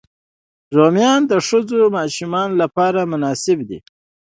[0.75, 3.79] رومیان د ښوونځي ماشومانو لپاره مناسب دي